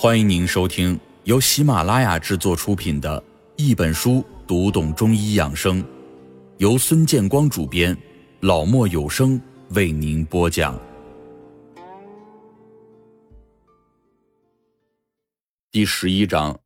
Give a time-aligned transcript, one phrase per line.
[0.00, 3.20] 欢迎您收听由喜马拉雅制作出品的
[3.56, 5.82] 《一本书读懂中医养生》，
[6.58, 7.98] 由孙建光主编，
[8.38, 10.80] 老莫有声为您播讲。
[15.72, 16.56] 第十一章：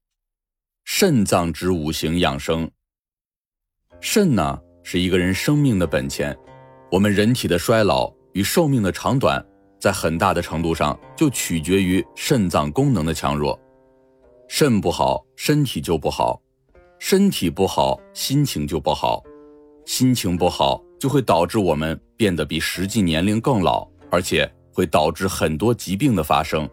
[0.85, 2.71] 肾脏之五行养生。
[4.03, 6.37] 肾呢，是一个人生命的本钱，
[6.91, 9.43] 我们人体的衰老与寿命的长短。
[9.83, 13.59] 在很大的程度上，就取决于肾脏功能的强弱。
[14.47, 16.41] 肾不好，身体就不好；
[17.01, 19.21] 身体不好，心情就不好；
[19.85, 26.71] 心情不好，就会导致我们变得比实际年龄更老，而且会导致很多疾病的发生。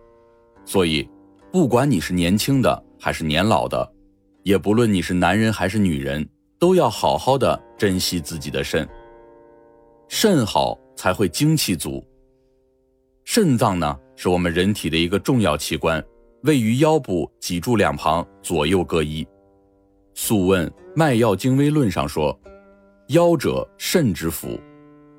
[0.64, 1.10] 所以，
[1.52, 3.92] 不管你是年轻的还是年老的，
[4.44, 8.88] 也不论你是男人还是女人，都要好好的珍惜自己的肾。
[10.08, 12.06] 肾好才会精气足。
[13.32, 16.04] 肾脏呢，是我们人体的一个重要器官，
[16.42, 19.24] 位于腰部脊柱两旁，左右各一。
[20.16, 22.36] 《素问·脉要精微论》上说
[23.10, 24.60] ：“腰者，肾之府。”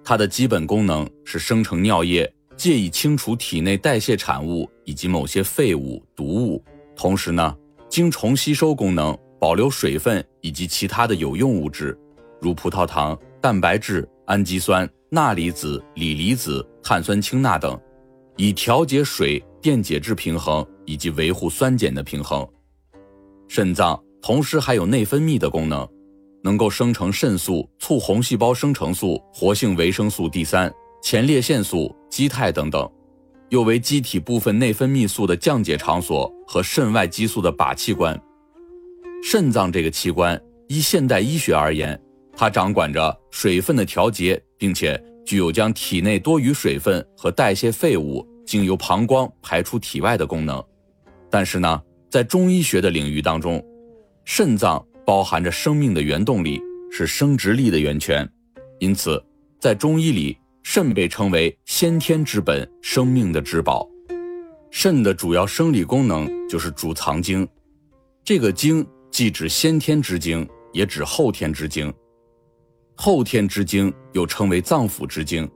[0.03, 6.61] 它的基本功能是生成尿液，借以清除体内代谢产物以及某些废物、毒物。
[6.97, 7.57] 同时呢，
[7.89, 11.97] 经重吸收功能，保留水分以及其他的有用物质，
[12.41, 17.81] 如葡萄糖、蛋白质、氨基酸、钠离子、锂离子、碳酸氢钠等。
[18.41, 22.49] 以调节水电解质平衡以及维护酸碱的平衡。
[23.49, 25.87] 肾脏同时还有内分泌的功能，
[26.43, 32.91] 能够生成肾素、促红细胞生成素、活性维生素 D 三、前列腺素、肌肽等等，
[33.51, 38.19] 又为机体部分内分泌素的降解场所和肾外激素的靶器官。
[39.23, 42.01] 肾脏这个器官，依现代医学而言，
[42.35, 44.99] 它掌管着水分的调节，并且
[45.31, 48.27] 具有将体内多余水分和代谢废物。
[48.45, 50.61] 经由膀胱排出体外的功能，
[51.31, 53.65] 但是呢，在中医学的领域当中，
[54.25, 58.29] 肾脏包含着生命的原动力，是生殖力的源泉，
[58.81, 59.25] 因此，
[59.61, 63.89] 在中医里，肾被称为先天之本，生命的至宝。
[64.73, 67.47] 肾的主要生理功能就是主藏精，
[68.25, 71.95] 这个精既指先天之精，也指后天之精。
[73.03, 75.51] 后天之精又称为脏腑之精。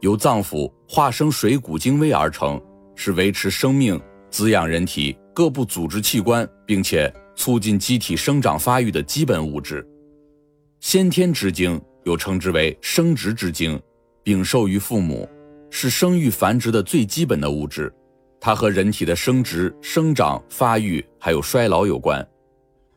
[0.00, 2.58] 由脏腑化生水谷精微而成，
[2.94, 9.86] 是维持生命、滋养人体各部组织器官，并且促进机体生长发育的基本物质。
[10.80, 13.78] 先天之精又称之为生殖之精，
[14.22, 15.28] 禀受于父母，
[15.68, 17.92] 是生育繁殖的最基本的物质。
[18.40, 22.26] 它和人体的生殖、生长、发育还有衰老有关。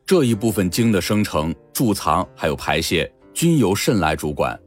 [0.06, 4.58] 这一部分精的生成、贮藏还有排泄，均由肾来主管。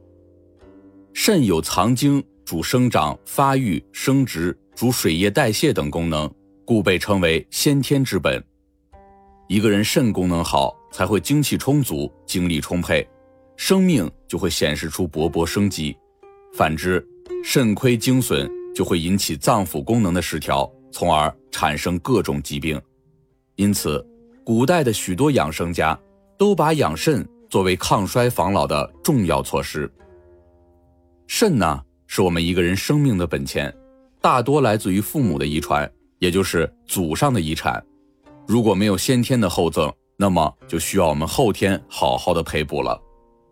[1.12, 6.28] 肾有藏精、主生长发育、生殖、主水液代谢等功能，
[6.64, 8.42] 故被称为先天之本。
[9.46, 13.06] 一个人肾功能好，才会精气充足、精力充沛，
[13.56, 15.96] 生命就会显示出勃勃生机。
[16.52, 17.06] 反之，
[17.44, 22.80] 肾亏精损，就会引起脏腑功能的失调，从而产生各种疾病。
[23.56, 24.04] 因此，
[24.44, 25.98] 古代的许多养生家
[26.36, 29.88] 都把养肾作为抗衰防老的重要措施。
[31.28, 33.72] 肾呢，是我们一个人生命的本钱，
[34.20, 35.88] 大多来自于父母的遗传，
[36.18, 37.80] 也就是祖上的遗产。
[38.44, 43.00] 如果没有先天的厚赠，那么就需要我们后天好好的培补了。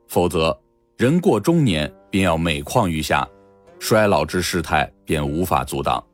[0.08, 0.60] 否则，
[0.96, 3.24] 人过中年便要每况愈下，
[3.78, 6.04] 衰老之势态便无法阻挡。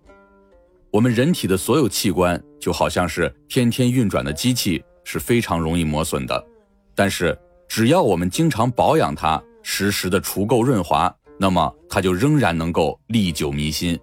[0.91, 6.47] 我们人体的所有器官就好像是天天运转的机器，是非常容易磨损的。
[6.95, 7.35] 但是，
[7.69, 11.15] 只要我们经常保养它，时时的除垢润滑。
[11.41, 13.97] 那么它就仍然能够历久弥新，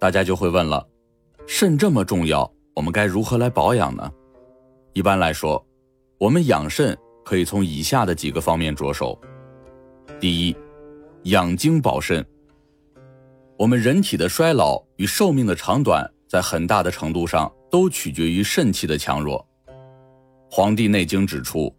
[0.00, 0.84] 大家就会问了，
[1.46, 4.10] 肾这么重要，我们该如何来保养呢？
[4.92, 5.64] 一般来说，
[6.18, 9.16] 我们养肾可以从以下的几个方面着手。
[10.18, 10.56] 第一，
[11.24, 12.26] 养精保肾。
[13.56, 19.38] 我们人体的衰老与寿命的长短，在很大的程度上都取决于肾气的强弱。
[20.50, 21.72] 《黄帝内经》指出，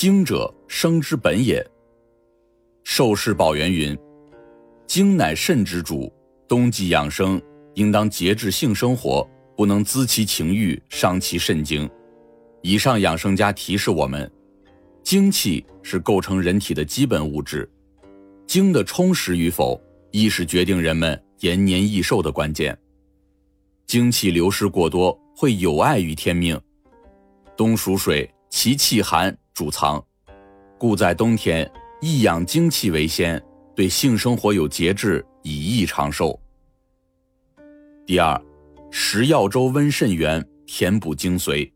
[0.00, 1.62] 精者，生之本也。
[2.84, 3.94] 寿氏宝元云
[4.88, 6.10] ：“精乃肾之主，
[6.48, 7.38] 冬季养生
[7.74, 11.86] 应当节制性生活，不能滋其情欲，伤其肾精。”
[12.64, 14.32] 以上养生家提示我们，
[15.02, 17.70] 精气是构成人体的基本物质，
[18.46, 19.78] 精的充实与否，
[20.12, 22.74] 亦是决定人们延年益寿的关键。
[23.86, 26.58] 精气流失过多，会有碍于天命。
[27.54, 30.02] 冬属水，其气寒，主藏，
[30.78, 31.70] 故在冬天。
[32.00, 33.38] 益养精气为先，
[33.76, 36.40] 对性生活有节制，以益长寿。
[38.06, 38.42] 第二，
[38.90, 41.70] 食药粥温肾元，填补精髓。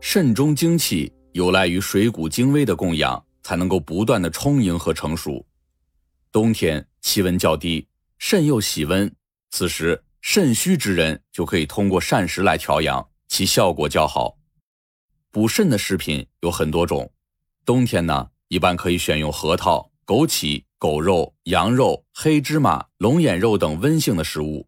[0.00, 5.46] 肾中精气有赖于水谷精微的供养，才能够不断的充盈和成熟。
[6.32, 7.86] 冬天气温较低，
[8.18, 9.08] 肾又喜温，
[9.52, 14.39] 此时肾虚之人就可以通过膳食来调养，其效果较好。
[15.32, 17.08] 补肾的食品有很多种，
[17.64, 24.66] 冬天呢，一般可以选用核桃、枸杞、狗肉、羊肉、黑芝麻、龙眼肉等温性的食物。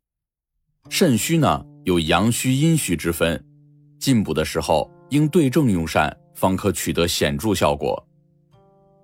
[0.88, 3.44] 肾虚呢，有阳虚、阴虚之分，
[3.98, 8.00] 进补的时候应对症用膳，方可取得显著效果。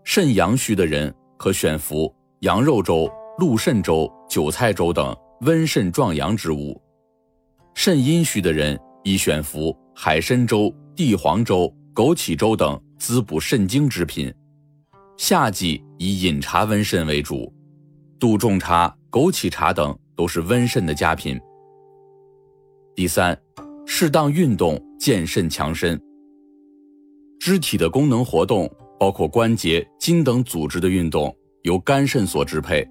[0.05, 6.81] 肾阳虚的人可选服羊肉粥、鹿肾粥、韭菜粥等温肾壮阳之物；
[7.75, 10.73] 肾阴虚的人宜选服海参粥。
[10.99, 14.35] 地黄粥、枸杞粥等滋补肾精之品，
[15.17, 17.55] 夏季以饮茶温肾为主，
[18.19, 21.39] 杜仲茶、枸杞茶等都是温肾的佳品。
[22.97, 23.41] 第三，
[23.87, 25.97] 适当运动健肾强身。
[27.39, 28.69] 肢体的功能活动，
[28.99, 32.85] 包括关节、筋等组织的运动，由肝肾所支配，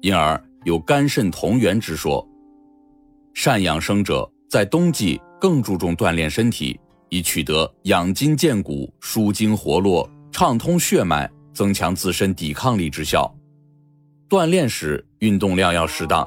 [0.00, 2.28] 因而有肝肾同源之说。
[3.34, 6.76] 善养生者在冬季更注重锻炼身体。
[7.12, 13.30] 以取得养筋健骨、舒筋活络、畅通血脉、增强自身抵抗力之效。
[14.30, 16.26] 锻炼时运动量要适当，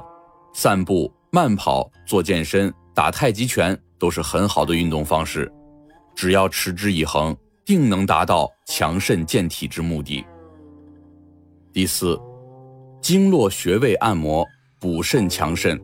[0.54, 5.52] 散步、慢跑、做健身、打太极拳都是很好的运动方式。
[6.14, 10.24] 只要持之以恒，定能达到强肾健体之目的。
[11.72, 12.16] 第四，
[13.02, 14.46] 经络穴位按摩
[14.78, 15.76] 补肾强肾。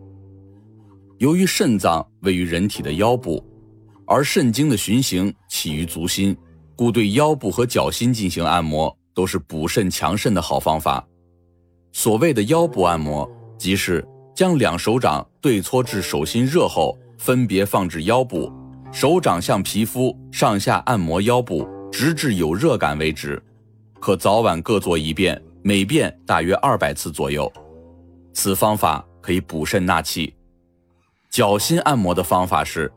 [1.18, 3.44] 由于肾脏位于人体的腰部。
[4.06, 6.36] 而肾经的循行起于足心，
[6.74, 11.06] 故对腰部和脚心进行按摩都是补肾强肾的好方法。
[11.92, 18.52] 所谓的腰部按摩，即是将两手掌对搓至手心热后，分别放置腰部，
[18.90, 23.42] 手掌向皮肤上下按摩腰部，直至有热感为止。
[24.00, 27.50] 可早晚各做一遍，每遍大约二百次左右。
[28.34, 30.34] 此方法可以补肾纳气。
[31.30, 32.92] 脚心按摩的方法是。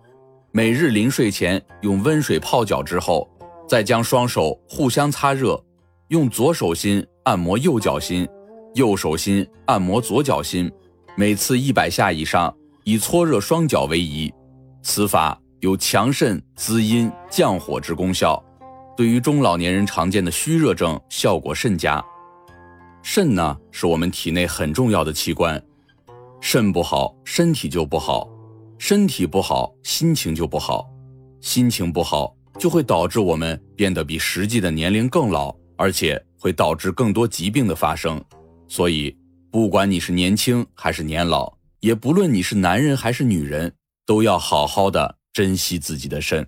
[0.56, 3.30] 每日临睡前用温水泡脚之后，
[3.68, 5.62] 再将双手互相擦热，
[6.07, 8.25] 用左手心按摩右脚心，
[8.74, 10.72] 右手心按摩左脚心，
[11.18, 12.56] 每次一百下以上，
[12.86, 14.34] 以搓热双脚为宜。
[14.81, 18.42] 此法有强肾滋阴降火之功效，
[18.96, 22.02] 对于中老年人常见的虚热症效果甚佳。
[23.04, 25.62] 肾呢，是我们体内很重要的器官，
[26.40, 28.30] 肾不好，身体就不好。
[28.77, 30.89] 身体不好，心情就不好，
[31.42, 38.24] 心情不好就会导致我们变得比实际的年龄更老，而且会导致更多疾病的发生。
[38.68, 39.16] 所以，
[39.51, 43.74] 不管你是年轻还是年老，也不论你是男人还是女人，
[44.06, 46.48] 都要好好的珍惜自己的肾。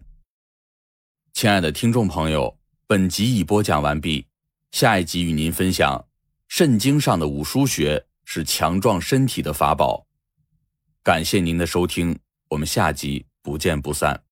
[1.34, 2.58] 亲爱的听众朋友，
[2.88, 4.26] 本集已播讲完毕，
[4.72, 6.06] 下一集与您分享
[6.48, 10.07] 肾经上的五腧穴是强壮身体的法宝。
[11.08, 12.20] 感谢您的收听，
[12.50, 14.27] 我们下集不见不散。